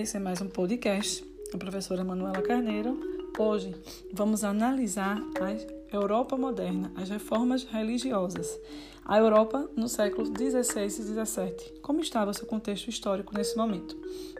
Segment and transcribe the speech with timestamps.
[0.00, 1.22] esse é mais um podcast
[1.52, 2.98] da professora Manuela Carneiro.
[3.38, 3.74] Hoje
[4.10, 8.60] vamos analisar a Europa moderna, as reformas religiosas.
[9.04, 11.80] A Europa no século XVI e XVII.
[11.82, 13.96] Como estava seu contexto histórico nesse momento?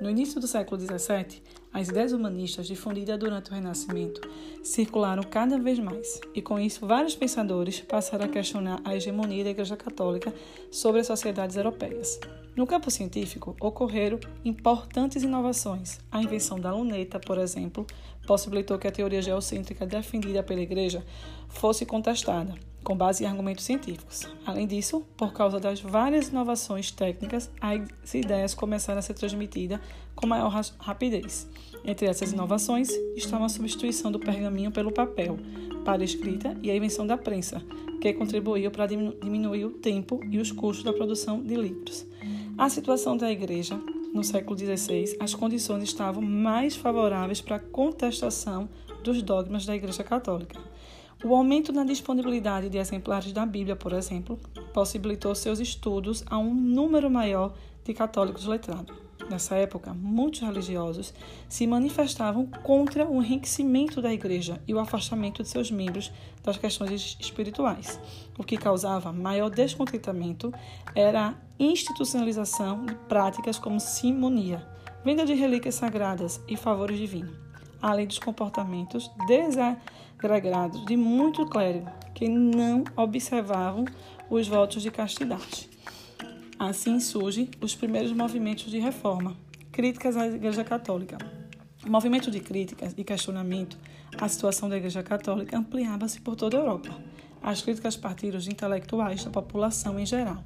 [0.00, 4.22] No início do século XVII, as ideias humanistas difundidas durante o Renascimento
[4.62, 9.50] circularam cada vez mais, e com isso vários pensadores passaram a questionar a hegemonia da
[9.50, 10.32] Igreja Católica
[10.70, 12.18] sobre as sociedades europeias.
[12.56, 15.98] No campo científico, ocorreram importantes inovações.
[16.10, 17.84] A invenção da luneta, por exemplo,
[18.28, 21.04] possibilitou que a teoria geocêntrica defendida pela Igreja
[21.48, 24.28] fosse contestada, com base em argumentos científicos.
[24.44, 29.80] Além disso, por causa das várias inovações técnicas, as ideias começaram a ser transmitidas
[30.14, 31.48] com maior rapidez.
[31.84, 35.38] Entre essas inovações estava a substituição do pergaminho pelo papel
[35.84, 37.62] para a escrita e a invenção da prensa,
[38.00, 42.06] que contribuiu para diminuir o tempo e os custos da produção de livros.
[42.56, 43.78] A situação da igreja
[44.14, 48.68] no século XVI, as condições estavam mais favoráveis para a contestação
[49.02, 50.60] dos dogmas da Igreja Católica.
[51.22, 54.38] O aumento na disponibilidade de exemplares da Bíblia, por exemplo,
[54.72, 59.04] possibilitou seus estudos a um número maior de católicos letrados.
[59.30, 61.14] Nessa época, muitos religiosos
[61.48, 67.16] se manifestavam contra o enriquecimento da igreja e o afastamento de seus membros das questões
[67.18, 67.98] espirituais.
[68.38, 70.52] O que causava maior descontentamento
[70.94, 74.66] era a institucionalização de práticas como simonia,
[75.02, 77.34] venda de relíquias sagradas e favores divinos,
[77.84, 83.84] além dos comportamentos desagregados de muito clérigo que não observavam
[84.30, 85.68] os votos de castidade.
[86.58, 89.36] Assim surgem os primeiros movimentos de reforma,
[89.70, 91.18] críticas à Igreja Católica.
[91.86, 93.76] O movimento de críticas e questionamento
[94.18, 96.88] à situação da Igreja Católica ampliava-se por toda a Europa.
[97.42, 100.42] As críticas partiram de intelectuais da população em geral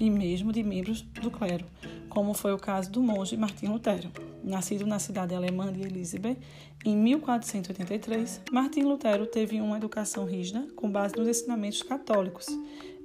[0.00, 1.64] e mesmo de membros do clero,
[2.08, 4.10] como foi o caso do monge Martim Lutero.
[4.42, 6.36] Nascido na cidade alemã de Elizabeth,
[6.84, 12.46] em 1483, Martim Lutero teve uma educação rígida com base nos ensinamentos católicos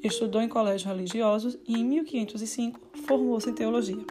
[0.04, 4.06] Estudou em colégios religiosos e, em 1505, formou-se em teologia.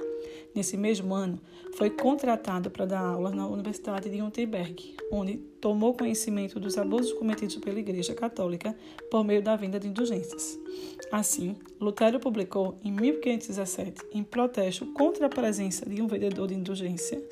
[0.54, 1.38] Nesse mesmo ano,
[1.76, 7.56] foi contratado para dar aulas na Universidade de Wittenberg, onde tomou conhecimento dos abusos cometidos
[7.56, 8.74] pela Igreja Católica
[9.10, 10.58] por meio da venda de indulgências.
[11.12, 17.22] Assim, Lutero publicou em 1517, em protesto contra a presença de um vendedor de indulgência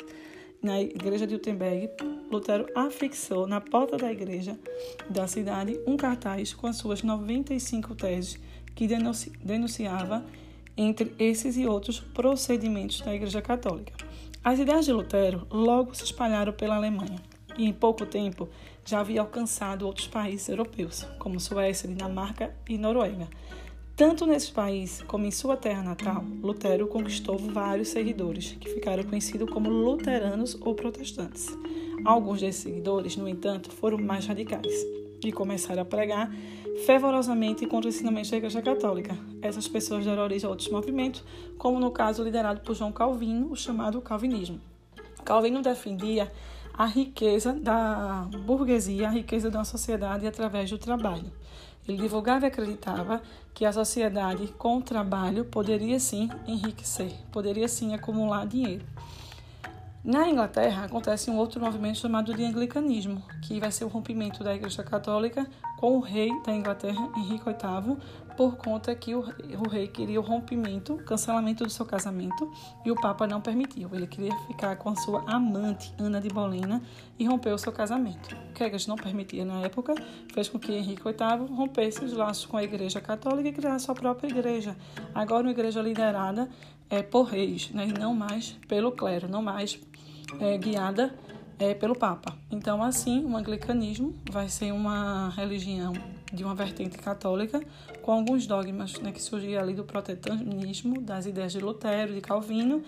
[0.65, 1.91] na igreja de Wittenberg,
[2.31, 4.59] Lutero afixou na porta da igreja
[5.11, 8.41] da cidade um cartaz com as suas 95 teses
[8.75, 8.89] que
[9.45, 10.25] denunciava
[10.75, 13.93] entre esses e outros procedimentos da Igreja Católica.
[14.43, 17.21] As ideias de Lutero logo se espalharam pela Alemanha
[17.59, 18.49] e em pouco tempo
[18.87, 23.29] já havia alcançado outros países europeus, como Suécia, Dinamarca e Noruega.
[23.97, 29.49] Tanto nesse país como em sua terra natal, Lutero conquistou vários seguidores, que ficaram conhecidos
[29.49, 31.57] como luteranos ou protestantes.
[32.05, 34.75] Alguns desses seguidores, no entanto, foram mais radicais
[35.25, 36.29] e começaram a pregar
[36.85, 39.17] fervorosamente contra o ensinamento da Igreja Católica.
[39.41, 41.23] Essas pessoas deram origem a outros movimentos,
[41.57, 44.61] como no caso liderado por João Calvino, o chamado Calvinismo.
[45.25, 46.33] Calvino defendia
[46.77, 51.31] a riqueza da burguesia, a riqueza uma sociedade através do trabalho.
[51.87, 53.23] Ele divulgava e acreditava
[53.53, 58.85] que a sociedade com o trabalho poderia sim enriquecer, poderia sim acumular dinheiro.
[60.05, 64.55] Na Inglaterra acontece um outro movimento chamado de anglicanismo, que vai ser o rompimento da
[64.55, 65.47] Igreja Católica
[65.79, 67.97] com o rei da Inglaterra, Henrique VIII,
[68.37, 69.23] por conta que o,
[69.71, 72.53] rei queria o rompimento, cancelamento do seu casamento,
[72.85, 73.89] e o Papa não permitiu.
[73.95, 76.83] Ele queria ficar com a sua amante, Ana de Bolena,
[77.19, 78.37] e rompeu o seu casamento.
[78.51, 79.95] O que a Igreja não permitia na época
[80.35, 83.95] fez com que Henrique VIII rompesse os laços com a Igreja Católica e criasse sua
[83.95, 84.77] própria igreja.
[85.15, 86.49] Agora uma igreja liderada
[86.91, 89.79] é, por reis, né, e não mais pelo clero, não mais
[90.41, 91.15] é, guiada
[91.59, 92.37] é, pelo Papa.
[92.51, 95.93] Então, assim, o anglicanismo vai ser uma religião
[96.33, 97.61] de uma vertente católica
[98.03, 102.83] com alguns dogmas né, que surgiram ali do protestantismo, das ideias de Lutero, de Calvino,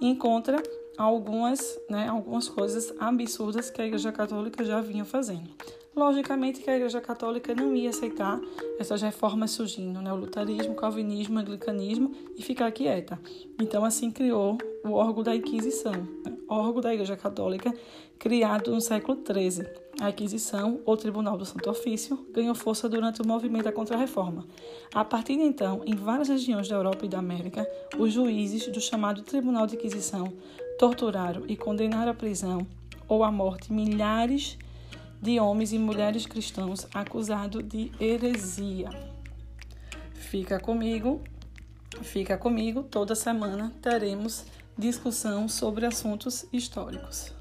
[0.00, 0.62] e encontra
[1.00, 5.48] algumas, né, algumas coisas absurdas que a Igreja Católica já vinha fazendo.
[5.96, 8.40] Logicamente que a Igreja Católica não ia aceitar
[8.78, 10.12] essas reformas surgindo, né?
[10.12, 13.18] o lutarismo, o calvinismo, o anglicanismo, e ficar quieta.
[13.58, 16.36] Então, assim criou o órgão da Inquisição, né?
[16.48, 17.74] órgão da Igreja Católica,
[18.18, 19.66] criado no século XIII.
[20.00, 24.46] A Inquisição, ou Tribunal do Santo Ofício, ganhou força durante o movimento da Contra-Reforma.
[24.94, 27.68] A partir de então, em várias regiões da Europa e da América,
[27.98, 30.32] os juízes do chamado Tribunal de Inquisição
[30.80, 32.66] torturaram e condenaram à prisão
[33.06, 34.56] ou à morte milhares
[35.20, 38.88] de homens e mulheres cristãos acusados de heresia.
[40.14, 41.20] Fica comigo,
[42.00, 44.46] fica comigo, toda semana teremos
[44.78, 47.39] discussão sobre assuntos históricos.